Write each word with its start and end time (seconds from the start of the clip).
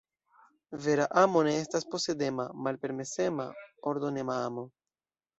Vera 0.85 1.03
amo 1.19 1.41
ne 1.47 1.51
estas 1.65 1.85
posedema, 1.91 2.45
malpermesema, 2.67 3.45
ordonema 3.93 4.39
amo. 4.47 4.65